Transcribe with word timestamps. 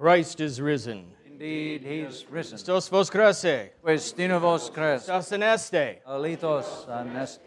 Christ 0.00 0.40
is 0.40 0.62
risen. 0.62 1.04
Indeed, 1.26 1.82
he's 1.84 2.24
risen. 2.30 2.56
Christos 2.56 2.88
voskrese. 2.88 3.68
Voistinu 3.84 4.40
voskrese. 4.40 5.04
Christos 5.04 5.30
aneste. 5.30 5.98
Alithos 6.08 6.88
aneste. 6.88 7.40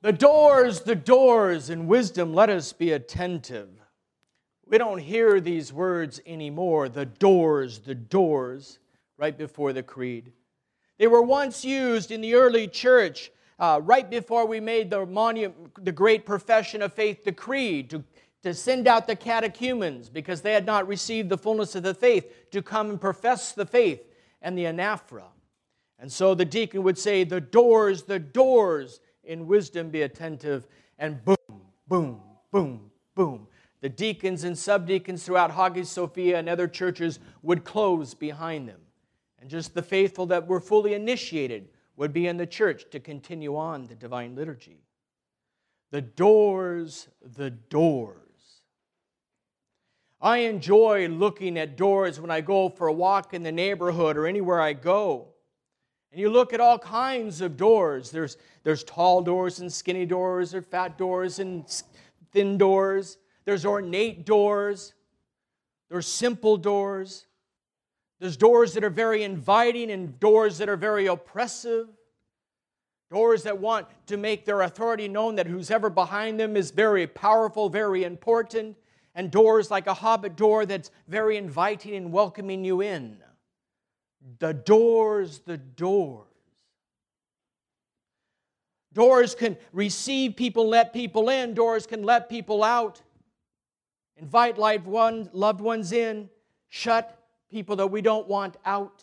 The 0.00 0.14
doors, 0.14 0.80
the 0.80 0.94
doors, 0.94 1.68
in 1.68 1.86
wisdom, 1.86 2.32
let 2.32 2.48
us 2.48 2.72
be 2.72 2.92
attentive. 2.92 3.68
We 4.66 4.78
don't 4.78 5.00
hear 5.00 5.38
these 5.38 5.70
words 5.70 6.18
anymore, 6.24 6.88
the 6.88 7.04
doors, 7.04 7.80
the 7.80 7.94
doors, 7.94 8.78
right 9.18 9.36
before 9.36 9.74
the 9.74 9.82
creed. 9.82 10.32
They 10.98 11.08
were 11.08 11.20
once 11.20 11.62
used 11.62 12.10
in 12.10 12.22
the 12.22 12.36
early 12.36 12.68
church 12.68 13.30
uh, 13.58 13.82
right 13.84 14.08
before 14.08 14.46
we 14.46 14.60
made 14.60 14.88
the, 14.88 15.04
monu- 15.04 15.52
the 15.82 15.92
great 15.92 16.24
profession 16.24 16.80
of 16.80 16.94
faith, 16.94 17.24
the 17.24 17.32
creed, 17.32 17.90
to, 17.90 18.02
to 18.42 18.54
send 18.54 18.86
out 18.86 19.06
the 19.06 19.16
catechumens 19.16 20.08
because 20.08 20.42
they 20.42 20.52
had 20.52 20.66
not 20.66 20.86
received 20.86 21.28
the 21.28 21.38
fullness 21.38 21.74
of 21.74 21.82
the 21.82 21.94
faith 21.94 22.50
to 22.50 22.62
come 22.62 22.90
and 22.90 23.00
profess 23.00 23.52
the 23.52 23.66
faith 23.66 24.02
and 24.40 24.56
the 24.56 24.64
anaphora. 24.64 25.24
And 25.98 26.10
so 26.10 26.34
the 26.34 26.44
deacon 26.44 26.82
would 26.84 26.98
say, 26.98 27.24
The 27.24 27.40
doors, 27.40 28.04
the 28.04 28.18
doors, 28.18 29.00
in 29.24 29.46
wisdom 29.46 29.90
be 29.90 30.02
attentive, 30.02 30.66
and 30.98 31.22
boom, 31.24 31.60
boom, 31.86 32.20
boom, 32.50 32.90
boom. 33.14 33.46
The 33.80 33.88
deacons 33.88 34.44
and 34.44 34.56
subdeacons 34.56 35.24
throughout 35.24 35.52
Hagia 35.52 35.84
Sophia 35.84 36.38
and 36.38 36.48
other 36.48 36.66
churches 36.66 37.20
would 37.42 37.64
close 37.64 38.14
behind 38.14 38.68
them. 38.68 38.80
And 39.40 39.48
just 39.48 39.74
the 39.74 39.82
faithful 39.82 40.26
that 40.26 40.48
were 40.48 40.60
fully 40.60 40.94
initiated 40.94 41.68
would 41.96 42.12
be 42.12 42.26
in 42.26 42.36
the 42.36 42.46
church 42.46 42.90
to 42.90 43.00
continue 43.00 43.56
on 43.56 43.86
the 43.86 43.94
divine 43.94 44.34
liturgy. 44.34 44.80
The 45.90 46.00
doors, 46.00 47.08
the 47.22 47.50
doors. 47.50 48.27
I 50.20 50.38
enjoy 50.38 51.08
looking 51.08 51.58
at 51.58 51.76
doors 51.76 52.20
when 52.20 52.30
I 52.30 52.40
go 52.40 52.68
for 52.68 52.88
a 52.88 52.92
walk 52.92 53.34
in 53.34 53.42
the 53.42 53.52
neighborhood 53.52 54.16
or 54.16 54.26
anywhere 54.26 54.60
I 54.60 54.72
go. 54.72 55.28
And 56.10 56.20
you 56.20 56.30
look 56.30 56.52
at 56.52 56.60
all 56.60 56.78
kinds 56.78 57.40
of 57.40 57.56
doors. 57.56 58.10
There's, 58.10 58.36
there's 58.64 58.82
tall 58.82 59.22
doors 59.22 59.60
and 59.60 59.72
skinny 59.72 60.06
doors, 60.06 60.50
there's 60.50 60.64
fat 60.64 60.98
doors 60.98 61.38
and 61.38 61.64
thin 62.32 62.58
doors. 62.58 63.18
There's 63.44 63.64
ornate 63.64 64.26
doors. 64.26 64.94
There's 65.88 66.06
simple 66.06 66.56
doors. 66.56 67.26
There's 68.20 68.36
doors 68.36 68.74
that 68.74 68.84
are 68.84 68.90
very 68.90 69.22
inviting 69.22 69.90
and 69.90 70.18
doors 70.18 70.58
that 70.58 70.68
are 70.68 70.76
very 70.76 71.06
oppressive. 71.06 71.88
Doors 73.10 73.44
that 73.44 73.58
want 73.58 73.86
to 74.06 74.16
make 74.16 74.44
their 74.44 74.62
authority 74.62 75.08
known 75.08 75.36
that 75.36 75.46
who's 75.46 75.70
ever 75.70 75.88
behind 75.88 76.38
them 76.38 76.56
is 76.56 76.72
very 76.72 77.06
powerful, 77.06 77.70
very 77.70 78.04
important. 78.04 78.76
And 79.18 79.32
doors 79.32 79.68
like 79.68 79.88
a 79.88 79.94
hobbit 79.94 80.36
door 80.36 80.64
that's 80.64 80.92
very 81.08 81.36
inviting 81.36 81.96
and 81.96 82.12
welcoming 82.12 82.64
you 82.64 82.82
in. 82.82 83.16
The 84.38 84.54
doors, 84.54 85.40
the 85.40 85.56
doors. 85.56 86.28
Doors 88.92 89.34
can 89.34 89.56
receive 89.72 90.36
people, 90.36 90.68
let 90.68 90.92
people 90.92 91.30
in. 91.30 91.54
Doors 91.54 91.84
can 91.84 92.04
let 92.04 92.28
people 92.28 92.62
out. 92.62 93.02
Invite 94.18 94.56
loved 94.56 94.86
ones 94.86 95.90
in. 95.90 96.30
Shut 96.68 97.20
people 97.50 97.74
that 97.74 97.88
we 97.88 98.00
don't 98.00 98.28
want 98.28 98.56
out. 98.64 99.02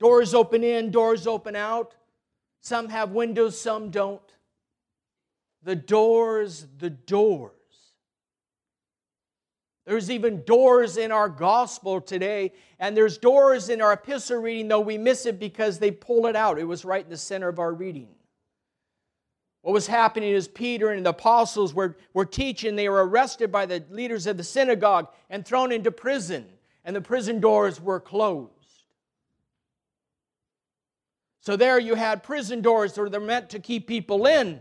Doors 0.00 0.34
open 0.34 0.64
in, 0.64 0.90
doors 0.90 1.28
open 1.28 1.54
out. 1.54 1.94
Some 2.60 2.88
have 2.88 3.12
windows, 3.12 3.56
some 3.56 3.90
don't. 3.90 4.34
The 5.62 5.76
doors, 5.76 6.66
the 6.78 6.90
doors. 6.90 7.52
There's 9.86 10.10
even 10.10 10.42
doors 10.44 10.96
in 10.96 11.12
our 11.12 11.28
gospel 11.28 12.00
today, 12.00 12.52
and 12.78 12.96
there's 12.96 13.18
doors 13.18 13.68
in 13.68 13.80
our 13.80 13.92
epistle 13.92 14.38
reading, 14.38 14.68
though 14.68 14.80
we 14.80 14.98
miss 14.98 15.26
it 15.26 15.38
because 15.38 15.78
they 15.78 15.92
pull 15.92 16.26
it 16.26 16.36
out. 16.36 16.58
It 16.58 16.64
was 16.64 16.84
right 16.84 17.04
in 17.04 17.10
the 17.10 17.16
center 17.16 17.48
of 17.48 17.58
our 17.58 17.72
reading. 17.72 18.08
What 19.62 19.72
was 19.72 19.86
happening 19.86 20.30
is 20.30 20.48
Peter 20.48 20.90
and 20.90 21.06
the 21.06 21.10
apostles 21.10 21.72
were, 21.72 21.96
were 22.14 22.24
teaching. 22.24 22.76
They 22.76 22.88
were 22.88 23.06
arrested 23.06 23.50
by 23.50 23.66
the 23.66 23.84
leaders 23.90 24.26
of 24.26 24.36
the 24.36 24.44
synagogue 24.44 25.08
and 25.30 25.44
thrown 25.44 25.72
into 25.72 25.90
prison 25.90 26.46
and 26.86 26.94
the 26.94 27.00
prison 27.00 27.40
doors 27.40 27.80
were 27.80 28.00
closed. 28.00 28.52
So 31.40 31.56
there 31.56 31.78
you 31.80 31.96
had 31.96 32.22
prison 32.22 32.62
doors 32.62 32.94
that 32.94 33.00
were 33.02 33.20
meant 33.20 33.50
to 33.50 33.58
keep 33.58 33.88
people 33.88 34.26
in. 34.26 34.60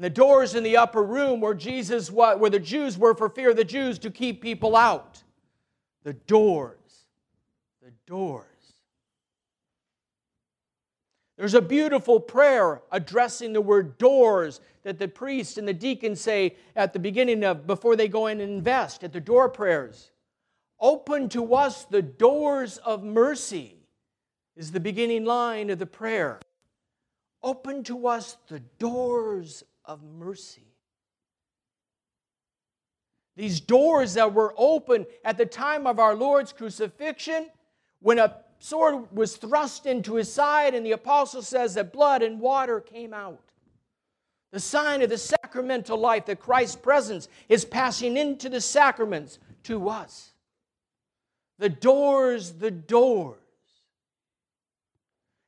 And 0.00 0.04
the 0.06 0.08
doors 0.08 0.54
in 0.54 0.62
the 0.62 0.78
upper 0.78 1.02
room 1.02 1.42
where 1.42 1.52
Jesus 1.52 2.10
what 2.10 2.40
where 2.40 2.48
the 2.48 2.58
Jews 2.58 2.96
were 2.96 3.14
for 3.14 3.28
fear 3.28 3.50
of 3.50 3.56
the 3.56 3.64
Jews 3.64 3.98
to 3.98 4.10
keep 4.10 4.40
people 4.40 4.74
out. 4.74 5.22
The 6.04 6.14
doors. 6.14 7.04
The 7.82 7.92
doors. 8.06 8.46
There's 11.36 11.52
a 11.52 11.60
beautiful 11.60 12.18
prayer 12.18 12.80
addressing 12.90 13.52
the 13.52 13.60
word 13.60 13.98
doors 13.98 14.62
that 14.84 14.98
the 14.98 15.06
priest 15.06 15.58
and 15.58 15.68
the 15.68 15.74
deacon 15.74 16.16
say 16.16 16.56
at 16.74 16.94
the 16.94 16.98
beginning 16.98 17.44
of 17.44 17.66
before 17.66 17.94
they 17.94 18.08
go 18.08 18.26
in 18.26 18.40
and 18.40 18.50
invest 18.50 19.04
at 19.04 19.12
the 19.12 19.20
door 19.20 19.50
prayers. 19.50 20.12
Open 20.80 21.28
to 21.28 21.54
us 21.54 21.84
the 21.84 22.00
doors 22.00 22.78
of 22.78 23.04
mercy, 23.04 23.76
is 24.56 24.72
the 24.72 24.80
beginning 24.80 25.26
line 25.26 25.68
of 25.68 25.78
the 25.78 25.84
prayer. 25.84 26.40
Open 27.42 27.84
to 27.84 28.06
us 28.06 28.38
the 28.48 28.60
doors 28.78 29.62
of 29.90 30.04
mercy. 30.04 30.68
These 33.36 33.58
doors 33.58 34.14
that 34.14 34.32
were 34.32 34.54
open 34.56 35.04
at 35.24 35.36
the 35.36 35.46
time 35.46 35.84
of 35.84 35.98
our 35.98 36.14
Lord's 36.14 36.52
crucifixion, 36.52 37.50
when 38.00 38.20
a 38.20 38.36
sword 38.60 39.10
was 39.10 39.36
thrust 39.36 39.86
into 39.86 40.14
his 40.14 40.32
side, 40.32 40.74
and 40.74 40.86
the 40.86 40.92
apostle 40.92 41.42
says 41.42 41.74
that 41.74 41.92
blood 41.92 42.22
and 42.22 42.38
water 42.38 42.80
came 42.80 43.12
out. 43.12 43.42
The 44.52 44.60
sign 44.60 45.02
of 45.02 45.10
the 45.10 45.18
sacramental 45.18 45.98
life, 45.98 46.26
that 46.26 46.38
Christ's 46.38 46.76
presence 46.76 47.28
is 47.48 47.64
passing 47.64 48.16
into 48.16 48.48
the 48.48 48.60
sacraments 48.60 49.40
to 49.64 49.88
us. 49.88 50.30
The 51.58 51.68
doors, 51.68 52.52
the 52.52 52.70
doors. 52.70 53.38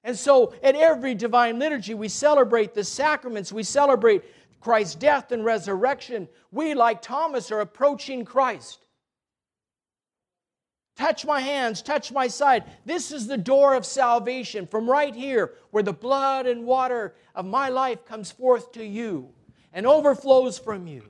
And 0.05 0.17
so 0.17 0.53
at 0.63 0.75
every 0.75 1.15
divine 1.15 1.59
liturgy, 1.59 1.95
we 1.95 2.09
celebrate 2.09 2.75
the 2.75 2.85
sacraments, 2.85 3.53
we 3.53 3.63
celebrate 3.63 4.23
Christ's 4.61 4.95
death 4.95 5.33
and 5.33 5.45
resurrection. 5.45 6.29
We, 6.51 6.75
like 6.75 7.03
Thomas, 7.03 7.51
are 7.51 7.61
approaching 7.61 8.25
Christ. 8.25 8.85
Touch 10.97 11.25
my 11.25 11.41
hands, 11.41 11.83
touch 11.83 12.13
my 12.13 12.29
side. 12.29 12.65
This 12.85 13.13
is 13.13 13.27
the 13.27 13.39
door 13.39 13.75
of 13.75 13.87
salvation 13.87 14.67
from 14.67 14.89
right 14.89 15.15
here, 15.15 15.55
where 15.71 15.83
the 15.83 15.93
blood 15.93 16.47
and 16.47 16.65
water 16.65 17.15
of 17.35 17.47
my 17.47 17.71
life 17.71 18.05
comes 18.05 18.31
forth 18.31 18.73
to 18.73 18.85
you 18.85 19.31
and 19.73 19.87
overflows 19.87 20.59
from 20.59 20.87
you. 20.87 21.03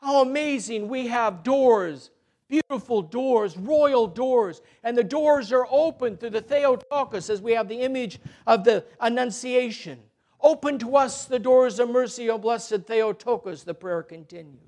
How 0.00 0.20
amazing 0.20 0.88
we 0.88 1.06
have 1.06 1.42
doors 1.42 2.10
beautiful 2.48 3.02
doors, 3.02 3.56
royal 3.56 4.06
doors, 4.06 4.62
and 4.82 4.96
the 4.96 5.04
doors 5.04 5.52
are 5.52 5.66
open 5.70 6.16
through 6.16 6.30
the 6.30 6.40
Theotokos 6.40 7.30
as 7.30 7.40
we 7.40 7.52
have 7.52 7.68
the 7.68 7.80
image 7.80 8.20
of 8.46 8.64
the 8.64 8.84
Annunciation. 9.00 10.00
Open 10.40 10.78
to 10.78 10.96
us 10.96 11.24
the 11.24 11.38
doors 11.38 11.78
of 11.78 11.90
mercy, 11.90 12.30
O 12.30 12.38
blessed 12.38 12.82
Theotokos, 12.86 13.64
the 13.64 13.74
prayer 13.74 14.02
continues. 14.02 14.60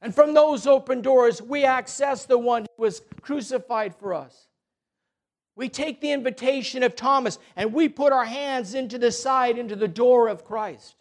And 0.00 0.14
from 0.14 0.34
those 0.34 0.66
open 0.66 1.00
doors, 1.00 1.40
we 1.40 1.64
access 1.64 2.24
the 2.24 2.38
one 2.38 2.66
who 2.76 2.82
was 2.82 3.02
crucified 3.20 3.94
for 3.94 4.14
us. 4.14 4.48
We 5.54 5.68
take 5.68 6.00
the 6.00 6.12
invitation 6.12 6.82
of 6.82 6.96
Thomas 6.96 7.38
and 7.56 7.72
we 7.72 7.88
put 7.88 8.12
our 8.12 8.24
hands 8.24 8.74
into 8.74 8.98
the 8.98 9.12
side, 9.12 9.58
into 9.58 9.76
the 9.76 9.88
door 9.88 10.28
of 10.28 10.44
Christ. 10.44 10.96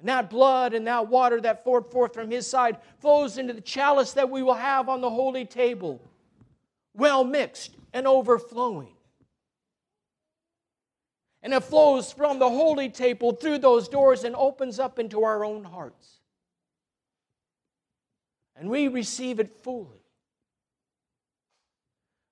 And 0.00 0.08
that 0.08 0.30
blood 0.30 0.72
and 0.72 0.86
that 0.86 1.08
water 1.08 1.40
that 1.42 1.62
poured 1.62 1.86
forth 1.86 2.14
from 2.14 2.30
his 2.30 2.46
side 2.46 2.78
flows 2.98 3.36
into 3.36 3.52
the 3.52 3.60
chalice 3.60 4.12
that 4.14 4.30
we 4.30 4.42
will 4.42 4.54
have 4.54 4.88
on 4.88 5.02
the 5.02 5.10
holy 5.10 5.44
table, 5.44 6.00
well 6.94 7.22
mixed 7.22 7.76
and 7.92 8.06
overflowing. 8.06 8.94
And 11.42 11.52
it 11.52 11.64
flows 11.64 12.12
from 12.12 12.38
the 12.38 12.48
holy 12.48 12.88
table 12.88 13.32
through 13.32 13.58
those 13.58 13.88
doors 13.88 14.24
and 14.24 14.34
opens 14.34 14.78
up 14.78 14.98
into 14.98 15.24
our 15.24 15.44
own 15.44 15.64
hearts. 15.64 16.20
And 18.56 18.70
we 18.70 18.88
receive 18.88 19.38
it 19.38 19.54
fully. 19.62 20.02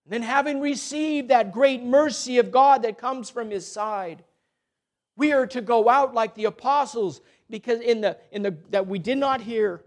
And 0.04 0.12
then, 0.12 0.22
having 0.22 0.60
received 0.60 1.28
that 1.28 1.52
great 1.52 1.82
mercy 1.82 2.38
of 2.38 2.50
God 2.50 2.82
that 2.82 2.96
comes 2.96 3.28
from 3.28 3.50
his 3.50 3.70
side, 3.70 4.24
we 5.18 5.32
are 5.32 5.46
to 5.48 5.60
go 5.60 5.88
out 5.88 6.14
like 6.14 6.34
the 6.34 6.46
apostles 6.46 7.20
because 7.50 7.80
in 7.80 8.00
the 8.00 8.16
in 8.30 8.42
the 8.42 8.56
that 8.70 8.86
we 8.86 8.98
did 8.98 9.18
not 9.18 9.42
hear 9.42 9.82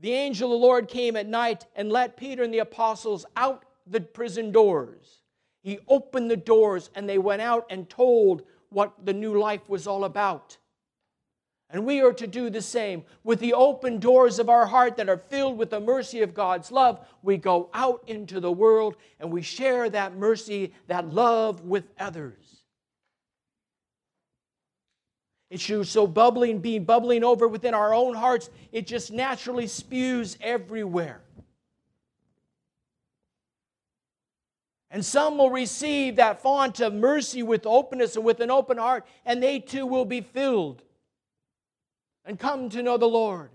the 0.00 0.12
angel 0.12 0.52
of 0.52 0.60
the 0.60 0.66
Lord 0.66 0.88
came 0.88 1.16
at 1.16 1.26
night 1.26 1.64
and 1.74 1.90
let 1.90 2.18
Peter 2.18 2.42
and 2.42 2.52
the 2.52 2.58
apostles 2.58 3.24
out 3.36 3.64
the 3.86 4.00
prison 4.00 4.52
doors. 4.52 5.22
He 5.62 5.78
opened 5.88 6.30
the 6.30 6.36
doors 6.36 6.90
and 6.94 7.08
they 7.08 7.16
went 7.16 7.40
out 7.40 7.66
and 7.70 7.88
told 7.88 8.42
what 8.68 8.92
the 9.06 9.14
new 9.14 9.38
life 9.38 9.66
was 9.68 9.86
all 9.86 10.04
about. 10.04 10.58
And 11.70 11.86
we 11.86 12.02
are 12.02 12.12
to 12.12 12.26
do 12.26 12.50
the 12.50 12.60
same. 12.60 13.04
With 13.22 13.40
the 13.40 13.54
open 13.54 13.98
doors 13.98 14.38
of 14.38 14.50
our 14.50 14.66
heart 14.66 14.96
that 14.96 15.08
are 15.08 15.16
filled 15.16 15.56
with 15.56 15.70
the 15.70 15.80
mercy 15.80 16.20
of 16.20 16.34
God's 16.34 16.70
love, 16.70 17.06
we 17.22 17.36
go 17.36 17.70
out 17.72 18.02
into 18.06 18.40
the 18.40 18.52
world 18.52 18.96
and 19.18 19.32
we 19.32 19.42
share 19.42 19.88
that 19.88 20.16
mercy, 20.16 20.74
that 20.88 21.14
love 21.14 21.62
with 21.62 21.84
others. 21.98 22.43
It 25.50 25.60
should 25.60 25.86
so 25.86 26.06
bubbling, 26.06 26.58
being 26.60 26.84
bubbling 26.84 27.22
over 27.22 27.46
within 27.46 27.74
our 27.74 27.94
own 27.94 28.14
hearts, 28.14 28.50
it 28.72 28.86
just 28.86 29.12
naturally 29.12 29.66
spews 29.66 30.36
everywhere. 30.40 31.20
And 34.90 35.04
some 35.04 35.38
will 35.38 35.50
receive 35.50 36.16
that 36.16 36.40
font 36.40 36.80
of 36.80 36.94
mercy 36.94 37.42
with 37.42 37.66
openness 37.66 38.16
and 38.16 38.24
with 38.24 38.40
an 38.40 38.50
open 38.50 38.78
heart, 38.78 39.04
and 39.24 39.42
they 39.42 39.58
too 39.58 39.86
will 39.86 40.04
be 40.04 40.20
filled 40.20 40.82
and 42.24 42.38
come 42.38 42.68
to 42.70 42.82
know 42.82 42.96
the 42.96 43.06
Lord. 43.06 43.50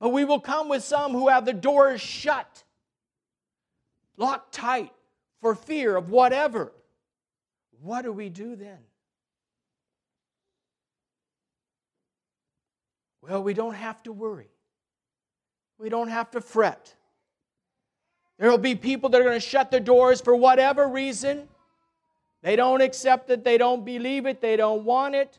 But 0.00 0.10
we 0.10 0.24
will 0.24 0.40
come 0.40 0.68
with 0.68 0.82
some 0.82 1.12
who 1.12 1.28
have 1.28 1.44
the 1.44 1.52
doors 1.52 2.00
shut, 2.00 2.64
locked 4.16 4.54
tight 4.54 4.92
for 5.42 5.54
fear 5.54 5.96
of 5.96 6.10
whatever. 6.10 6.72
What 7.82 8.02
do 8.02 8.12
we 8.12 8.30
do 8.30 8.56
then? 8.56 8.78
Well, 13.30 13.44
we 13.44 13.54
don't 13.54 13.74
have 13.74 14.02
to 14.02 14.12
worry. 14.12 14.50
We 15.78 15.88
don't 15.88 16.08
have 16.08 16.32
to 16.32 16.40
fret. 16.40 16.92
There 18.40 18.50
will 18.50 18.58
be 18.58 18.74
people 18.74 19.08
that 19.10 19.20
are 19.20 19.24
going 19.24 19.38
to 19.38 19.46
shut 19.46 19.70
their 19.70 19.78
doors 19.78 20.20
for 20.20 20.34
whatever 20.34 20.88
reason. 20.88 21.46
They 22.42 22.56
don't 22.56 22.80
accept 22.80 23.30
it, 23.30 23.44
they 23.44 23.56
don't 23.56 23.84
believe 23.84 24.26
it, 24.26 24.40
they 24.40 24.56
don't 24.56 24.84
want 24.84 25.14
it. 25.14 25.38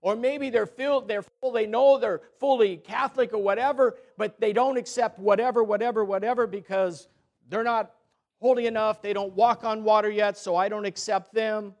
Or 0.00 0.16
maybe 0.16 0.48
they're 0.48 0.64
filled, 0.64 1.06
they're 1.06 1.24
full, 1.40 1.52
they 1.52 1.66
know 1.66 1.98
they're 1.98 2.22
fully 2.40 2.78
Catholic 2.78 3.34
or 3.34 3.42
whatever, 3.42 3.98
but 4.16 4.40
they 4.40 4.54
don't 4.54 4.78
accept 4.78 5.18
whatever, 5.18 5.62
whatever, 5.62 6.06
whatever 6.06 6.46
because 6.46 7.08
they're 7.50 7.62
not 7.62 7.92
holy 8.40 8.66
enough. 8.66 9.02
They 9.02 9.12
don't 9.12 9.34
walk 9.34 9.64
on 9.64 9.84
water 9.84 10.08
yet, 10.10 10.38
so 10.38 10.56
I 10.56 10.70
don't 10.70 10.86
accept 10.86 11.34
them. 11.34 11.74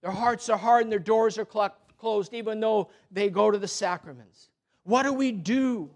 Their 0.00 0.12
hearts 0.12 0.48
are 0.48 0.56
hard 0.56 0.84
and 0.84 0.90
their 0.90 0.98
doors 0.98 1.36
are 1.36 1.44
closed, 1.98 2.32
even 2.32 2.58
though 2.58 2.88
they 3.10 3.28
go 3.28 3.50
to 3.50 3.58
the 3.58 3.68
sacraments. 3.68 4.48
What 4.84 5.04
do 5.04 5.12
we 5.12 5.32
do? 5.32 5.90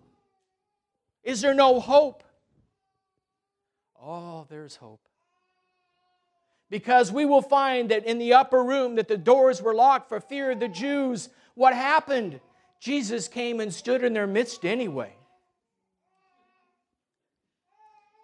Is 1.23 1.41
there 1.41 1.55
no 1.55 1.81
hope? 1.81 2.23
Oh, 4.00 4.47
there's 4.49 4.77
hope 4.77 5.00
because 6.69 7.12
we 7.12 7.25
will 7.25 7.43
find 7.43 7.91
that 7.91 8.06
in 8.06 8.19
the 8.19 8.35
upper 8.35 8.62
room 8.62 8.97
that 8.97 9.09
the 9.09 9.17
doors 9.17 9.62
were 9.62 9.75
locked 9.75 10.09
for 10.09 10.21
fear 10.21 10.50
of 10.50 10.61
the 10.61 10.69
Jews 10.69 11.29
what 11.56 11.75
happened? 11.75 12.38
Jesus 12.81 13.29
came 13.29 13.61
and 13.61 13.73
stood 13.73 14.05
in 14.05 14.12
their 14.12 14.27
midst 14.27 14.65
anyway. 14.65 15.15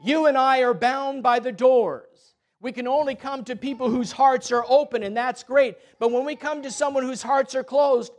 You 0.04 0.26
and 0.26 0.36
I 0.36 0.60
are 0.60 0.74
bound 0.74 1.22
by 1.22 1.38
the 1.38 1.50
doors. 1.50 2.34
We 2.60 2.72
can 2.72 2.86
only 2.86 3.14
come 3.14 3.42
to 3.44 3.56
people 3.56 3.88
whose 3.88 4.12
hearts 4.12 4.52
are 4.52 4.64
open, 4.68 5.02
and 5.02 5.16
that's 5.16 5.42
great. 5.42 5.76
But 5.98 6.12
when 6.12 6.26
we 6.26 6.36
come 6.36 6.62
to 6.62 6.70
someone 6.70 7.04
whose 7.04 7.22
hearts 7.22 7.54
are 7.54 7.64
closed, 7.64 8.12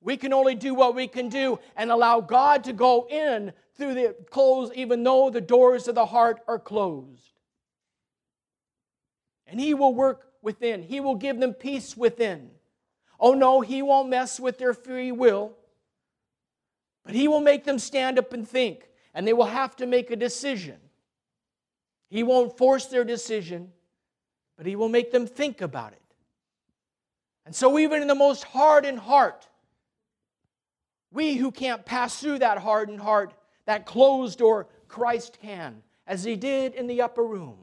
we 0.00 0.16
can 0.16 0.32
only 0.32 0.54
do 0.54 0.74
what 0.74 0.94
we 0.94 1.08
can 1.08 1.28
do 1.28 1.58
and 1.76 1.90
allow 1.90 2.20
God 2.20 2.64
to 2.64 2.72
go 2.72 3.06
in 3.08 3.52
through 3.76 3.94
the 3.94 4.16
closed, 4.30 4.72
even 4.74 5.02
though 5.02 5.30
the 5.30 5.40
doors 5.40 5.88
of 5.88 5.94
the 5.94 6.06
heart 6.06 6.40
are 6.46 6.58
closed. 6.58 7.32
And 9.46 9.60
He 9.60 9.74
will 9.74 9.94
work 9.94 10.32
within, 10.42 10.82
He 10.82 11.00
will 11.00 11.16
give 11.16 11.40
them 11.40 11.54
peace 11.54 11.96
within. 11.96 12.50
Oh 13.18 13.34
no, 13.34 13.60
He 13.60 13.82
won't 13.82 14.08
mess 14.08 14.38
with 14.38 14.58
their 14.58 14.74
free 14.74 15.12
will, 15.12 15.52
but 17.04 17.14
He 17.14 17.28
will 17.28 17.40
make 17.40 17.64
them 17.64 17.78
stand 17.78 18.18
up 18.18 18.32
and 18.32 18.46
think, 18.46 18.88
and 19.14 19.26
they 19.26 19.32
will 19.32 19.46
have 19.46 19.76
to 19.76 19.86
make 19.86 20.10
a 20.10 20.16
decision. 20.16 20.76
He 22.08 22.22
won't 22.22 22.56
force 22.56 22.86
their 22.86 23.04
decision, 23.04 23.72
but 24.56 24.66
He 24.66 24.76
will 24.76 24.88
make 24.88 25.10
them 25.10 25.26
think 25.26 25.60
about 25.60 25.92
it. 25.92 26.02
And 27.44 27.54
so, 27.54 27.78
even 27.78 28.02
in 28.02 28.08
the 28.08 28.14
most 28.14 28.44
hardened 28.44 28.98
heart, 28.98 29.48
we 31.12 31.36
who 31.36 31.50
can't 31.50 31.84
pass 31.84 32.20
through 32.20 32.40
that 32.40 32.58
hardened 32.58 33.00
heart, 33.00 33.32
that 33.66 33.86
closed 33.86 34.38
door, 34.38 34.68
Christ 34.88 35.38
can, 35.40 35.82
as 36.06 36.24
He 36.24 36.36
did 36.36 36.74
in 36.74 36.86
the 36.86 37.02
upper 37.02 37.24
room, 37.24 37.58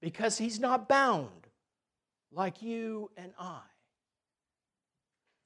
because 0.00 0.38
He's 0.38 0.60
not 0.60 0.88
bound 0.88 1.28
like 2.32 2.62
you 2.62 3.10
and 3.16 3.32
I. 3.38 3.60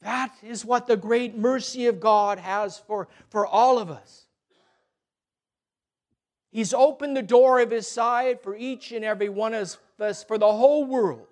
That 0.02 0.34
is 0.42 0.64
what 0.64 0.86
the 0.86 0.96
great 0.96 1.36
mercy 1.36 1.86
of 1.86 2.00
God 2.00 2.38
has 2.38 2.78
for, 2.78 3.08
for 3.30 3.46
all 3.46 3.78
of 3.78 3.90
us. 3.90 4.26
He's 6.50 6.74
opened 6.74 7.16
the 7.16 7.22
door 7.22 7.60
of 7.60 7.70
His 7.70 7.86
side 7.86 8.40
for 8.40 8.56
each 8.56 8.92
and 8.92 9.04
every 9.04 9.28
one 9.28 9.54
of 9.54 9.76
us, 10.00 10.24
for 10.24 10.38
the 10.38 10.52
whole 10.52 10.84
world. 10.84 11.26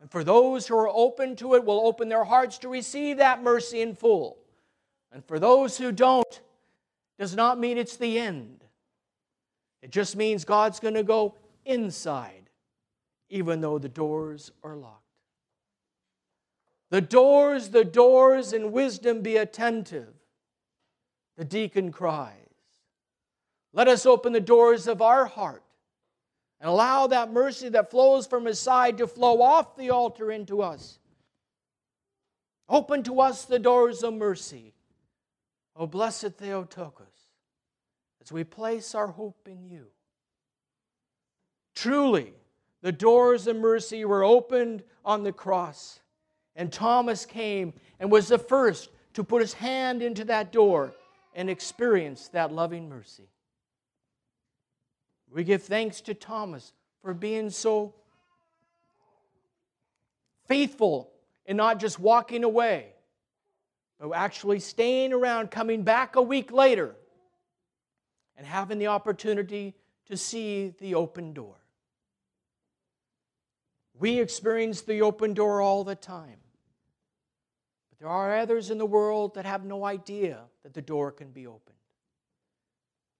And 0.00 0.10
for 0.10 0.22
those 0.22 0.66
who 0.66 0.76
are 0.76 0.88
open 0.88 1.34
to 1.36 1.54
it, 1.54 1.64
will 1.64 1.86
open 1.86 2.08
their 2.08 2.24
hearts 2.24 2.58
to 2.58 2.68
receive 2.68 3.16
that 3.16 3.42
mercy 3.42 3.82
in 3.82 3.96
full. 3.96 4.38
And 5.12 5.24
for 5.24 5.38
those 5.38 5.78
who 5.78 5.92
don't, 5.92 6.40
does 7.18 7.34
not 7.34 7.58
mean 7.58 7.78
it's 7.78 7.96
the 7.96 8.18
end. 8.18 8.64
It 9.82 9.90
just 9.90 10.16
means 10.16 10.44
God's 10.44 10.80
going 10.80 10.94
to 10.94 11.02
go 11.02 11.34
inside, 11.64 12.50
even 13.28 13.60
though 13.60 13.78
the 13.78 13.88
doors 13.88 14.50
are 14.62 14.76
locked. 14.76 15.02
The 16.90 17.00
doors, 17.00 17.68
the 17.70 17.84
doors, 17.84 18.52
in 18.52 18.72
wisdom 18.72 19.20
be 19.20 19.36
attentive. 19.36 20.14
The 21.36 21.44
deacon 21.44 21.92
cries. 21.92 22.34
Let 23.72 23.88
us 23.88 24.06
open 24.06 24.32
the 24.32 24.40
doors 24.40 24.88
of 24.88 25.02
our 25.02 25.26
heart 25.26 25.62
and 26.60 26.68
allow 26.68 27.06
that 27.06 27.32
mercy 27.32 27.68
that 27.68 27.90
flows 27.90 28.26
from 28.26 28.46
his 28.46 28.58
side 28.58 28.98
to 28.98 29.06
flow 29.06 29.42
off 29.42 29.76
the 29.76 29.90
altar 29.90 30.32
into 30.32 30.62
us. 30.62 30.98
Open 32.68 33.02
to 33.04 33.20
us 33.20 33.44
the 33.44 33.58
doors 33.58 34.02
of 34.02 34.14
mercy. 34.14 34.74
O 35.78 35.86
blessed 35.86 36.32
Theotokos, 36.34 37.06
as 38.20 38.32
we 38.32 38.44
place 38.44 38.94
our 38.94 39.06
hope 39.06 39.48
in 39.48 39.64
you. 39.64 39.86
Truly, 41.74 42.34
the 42.82 42.92
doors 42.92 43.46
of 43.46 43.56
mercy 43.56 44.04
were 44.04 44.24
opened 44.24 44.82
on 45.04 45.22
the 45.22 45.32
cross 45.32 46.00
and 46.58 46.72
Thomas 46.72 47.24
came 47.24 47.72
and 48.00 48.10
was 48.10 48.28
the 48.28 48.38
first 48.38 48.90
to 49.14 49.22
put 49.22 49.40
his 49.40 49.54
hand 49.54 50.02
into 50.02 50.24
that 50.24 50.52
door 50.52 50.92
and 51.34 51.48
experience 51.48 52.28
that 52.28 52.52
loving 52.52 52.88
mercy. 52.88 53.28
We 55.32 55.44
give 55.44 55.62
thanks 55.62 56.00
to 56.02 56.14
Thomas 56.14 56.72
for 57.00 57.14
being 57.14 57.50
so 57.50 57.94
faithful 60.48 61.12
and 61.46 61.56
not 61.56 61.78
just 61.78 62.00
walking 62.00 62.42
away, 62.42 62.88
actually 64.14 64.60
staying 64.60 65.12
around, 65.12 65.50
coming 65.50 65.82
back 65.82 66.16
a 66.16 66.22
week 66.22 66.52
later, 66.52 66.94
and 68.36 68.46
having 68.46 68.78
the 68.78 68.86
opportunity 68.86 69.74
to 70.06 70.16
see 70.16 70.74
the 70.78 70.94
open 70.94 71.32
door. 71.32 71.56
We 73.98 74.20
experience 74.20 74.82
the 74.82 75.02
open 75.02 75.34
door 75.34 75.60
all 75.60 75.82
the 75.82 75.96
time. 75.96 76.38
But 77.90 77.98
there 77.98 78.08
are 78.08 78.36
others 78.36 78.70
in 78.70 78.78
the 78.78 78.86
world 78.86 79.34
that 79.34 79.44
have 79.44 79.64
no 79.64 79.84
idea 79.84 80.42
that 80.62 80.72
the 80.72 80.82
door 80.82 81.10
can 81.10 81.30
be 81.30 81.46
opened. 81.46 81.76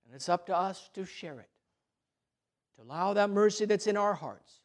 And 0.06 0.14
it's 0.14 0.28
up 0.28 0.46
to 0.46 0.56
us 0.56 0.88
to 0.94 1.04
share 1.04 1.40
it, 1.40 1.50
to 2.76 2.82
allow 2.82 3.12
that 3.14 3.30
mercy 3.30 3.64
that's 3.64 3.88
in 3.88 3.96
our 3.96 4.14
hearts 4.14 4.60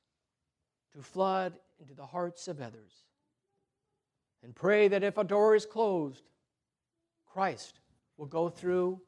to 0.93 1.01
flood 1.01 1.53
into 1.79 1.93
the 1.93 2.05
hearts 2.05 2.47
of 2.47 2.61
others. 2.61 2.91
And 4.43 4.53
pray 4.53 4.89
that 4.89 5.03
if 5.03 5.17
a 5.17 5.23
door 5.23 5.55
is 5.55 5.65
closed, 5.65 6.23
Christ 7.25 7.79
will 8.17 8.25
go 8.25 8.49
through 8.49 9.01